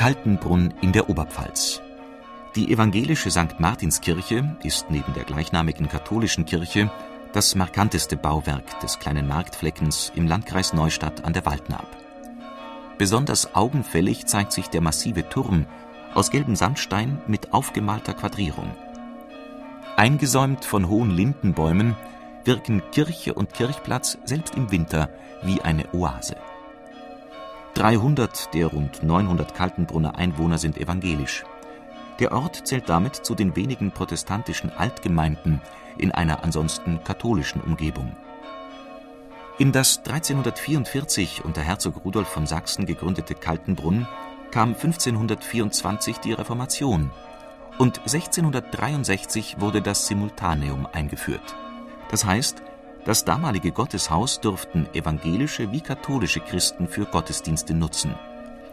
Kaltenbrunn 0.00 0.72
in 0.80 0.92
der 0.92 1.10
Oberpfalz. 1.10 1.82
Die 2.56 2.72
evangelische 2.72 3.30
St. 3.30 3.60
Martinskirche 3.60 4.56
ist 4.62 4.90
neben 4.90 5.12
der 5.12 5.24
gleichnamigen 5.24 5.90
katholischen 5.90 6.46
Kirche 6.46 6.90
das 7.34 7.54
markanteste 7.54 8.16
Bauwerk 8.16 8.80
des 8.80 8.98
kleinen 8.98 9.28
Marktfleckens 9.28 10.10
im 10.14 10.26
Landkreis 10.26 10.72
Neustadt 10.72 11.22
an 11.26 11.34
der 11.34 11.44
Waldnaab. 11.44 11.86
Besonders 12.96 13.54
augenfällig 13.54 14.24
zeigt 14.24 14.52
sich 14.52 14.68
der 14.68 14.80
massive 14.80 15.28
Turm 15.28 15.66
aus 16.14 16.30
gelbem 16.30 16.56
Sandstein 16.56 17.20
mit 17.26 17.52
aufgemalter 17.52 18.14
Quadrierung. 18.14 18.74
Eingesäumt 19.96 20.64
von 20.64 20.88
hohen 20.88 21.10
Lindenbäumen 21.10 21.94
wirken 22.46 22.80
Kirche 22.90 23.34
und 23.34 23.52
Kirchplatz 23.52 24.16
selbst 24.24 24.54
im 24.54 24.70
Winter 24.70 25.10
wie 25.42 25.60
eine 25.60 25.92
Oase. 25.92 26.36
300 27.80 28.52
der 28.52 28.66
rund 28.66 29.02
900 29.02 29.54
Kaltenbrunner 29.54 30.14
Einwohner 30.16 30.58
sind 30.58 30.76
evangelisch. 30.76 31.44
Der 32.18 32.32
Ort 32.32 32.66
zählt 32.68 32.90
damit 32.90 33.16
zu 33.16 33.34
den 33.34 33.56
wenigen 33.56 33.90
protestantischen 33.90 34.70
Altgemeinden 34.70 35.62
in 35.96 36.12
einer 36.12 36.44
ansonsten 36.44 37.02
katholischen 37.04 37.62
Umgebung. 37.62 38.14
In 39.56 39.72
das 39.72 39.96
1344 39.96 41.42
unter 41.42 41.62
Herzog 41.62 42.04
Rudolf 42.04 42.28
von 42.28 42.46
Sachsen 42.46 42.84
gegründete 42.84 43.34
Kaltenbrunn 43.34 44.06
kam 44.50 44.74
1524 44.74 46.18
die 46.18 46.34
Reformation 46.34 47.10
und 47.78 48.00
1663 48.00 49.58
wurde 49.58 49.80
das 49.80 50.06
Simultaneum 50.06 50.86
eingeführt. 50.92 51.56
Das 52.10 52.26
heißt, 52.26 52.62
das 53.04 53.24
damalige 53.24 53.72
Gotteshaus 53.72 54.40
durften 54.40 54.86
evangelische 54.94 55.72
wie 55.72 55.80
katholische 55.80 56.40
Christen 56.40 56.86
für 56.86 57.06
Gottesdienste 57.06 57.74
nutzen. 57.74 58.14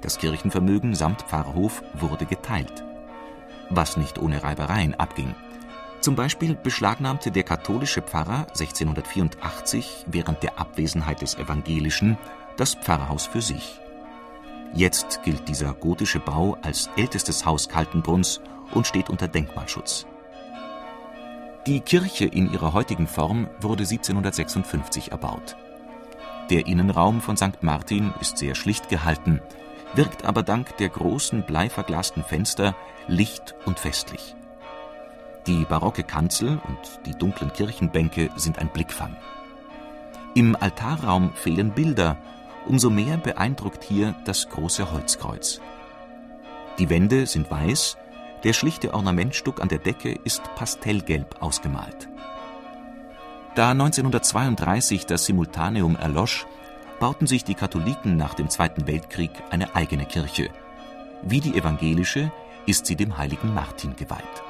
Das 0.00 0.18
Kirchenvermögen 0.18 0.94
samt 0.94 1.22
Pfarrhof 1.22 1.82
wurde 1.94 2.26
geteilt. 2.26 2.84
Was 3.70 3.96
nicht 3.96 4.18
ohne 4.18 4.42
Reibereien 4.42 4.94
abging. 4.94 5.34
Zum 6.00 6.16
Beispiel 6.16 6.56
beschlagnahmte 6.56 7.30
der 7.30 7.44
katholische 7.44 8.02
Pfarrer 8.02 8.46
1684 8.48 10.06
während 10.08 10.42
der 10.42 10.58
Abwesenheit 10.58 11.22
des 11.22 11.36
Evangelischen 11.36 12.18
das 12.56 12.74
Pfarrhaus 12.74 13.26
für 13.26 13.40
sich. 13.40 13.80
Jetzt 14.74 15.22
gilt 15.22 15.48
dieser 15.48 15.74
gotische 15.74 16.18
Bau 16.18 16.56
als 16.62 16.90
ältestes 16.96 17.44
Haus 17.44 17.68
Kaltenbrunns 17.68 18.40
und 18.72 18.86
steht 18.86 19.10
unter 19.10 19.28
Denkmalschutz. 19.28 20.06
Die 21.66 21.78
Kirche 21.80 22.24
in 22.24 22.52
ihrer 22.52 22.72
heutigen 22.72 23.06
Form 23.06 23.48
wurde 23.60 23.84
1756 23.84 25.12
erbaut. 25.12 25.56
Der 26.50 26.66
Innenraum 26.66 27.20
von 27.20 27.36
St. 27.36 27.62
Martin 27.62 28.12
ist 28.20 28.36
sehr 28.38 28.56
schlicht 28.56 28.88
gehalten, 28.88 29.40
wirkt 29.94 30.24
aber 30.24 30.42
dank 30.42 30.76
der 30.78 30.88
großen 30.88 31.44
bleiverglasten 31.44 32.24
Fenster 32.24 32.74
licht 33.06 33.54
und 33.64 33.78
festlich. 33.78 34.34
Die 35.46 35.64
barocke 35.64 36.02
Kanzel 36.02 36.60
und 36.66 37.06
die 37.06 37.16
dunklen 37.16 37.52
Kirchenbänke 37.52 38.30
sind 38.34 38.58
ein 38.58 38.68
Blickfang. 38.68 39.16
Im 40.34 40.56
Altarraum 40.56 41.32
fehlen 41.34 41.70
Bilder, 41.70 42.16
umso 42.66 42.90
mehr 42.90 43.18
beeindruckt 43.18 43.84
hier 43.84 44.16
das 44.24 44.48
große 44.48 44.90
Holzkreuz. 44.90 45.60
Die 46.78 46.90
Wände 46.90 47.26
sind 47.26 47.52
weiß 47.52 47.98
der 48.44 48.52
schlichte 48.52 48.94
Ornamentstuck 48.94 49.60
an 49.60 49.68
der 49.68 49.78
Decke 49.78 50.12
ist 50.24 50.42
pastellgelb 50.56 51.40
ausgemalt. 51.40 52.08
Da 53.54 53.70
1932 53.70 55.06
das 55.06 55.26
Simultaneum 55.26 55.96
erlosch, 55.96 56.46
bauten 57.00 57.26
sich 57.26 57.44
die 57.44 57.54
Katholiken 57.54 58.16
nach 58.16 58.34
dem 58.34 58.48
Zweiten 58.48 58.86
Weltkrieg 58.86 59.30
eine 59.50 59.74
eigene 59.74 60.06
Kirche. 60.06 60.50
Wie 61.22 61.40
die 61.40 61.56
evangelische 61.56 62.32
ist 62.66 62.86
sie 62.86 62.96
dem 62.96 63.18
heiligen 63.18 63.52
Martin 63.52 63.96
geweiht 63.96 64.42